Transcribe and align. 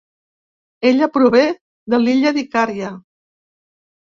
Ella 0.91 1.09
prové 1.17 1.43
de 1.95 1.99
l'illa 2.07 2.33
d'Icària. 2.39 2.91